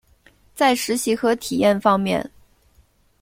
[0.55, 2.31] 在实习和体验方面